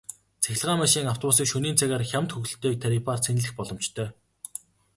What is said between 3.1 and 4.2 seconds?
цэнэглэх боломжтой.